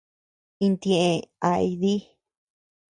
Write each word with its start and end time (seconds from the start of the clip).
Intieʼë 0.65 1.11
ay 1.49 1.67
dí. 1.81 1.93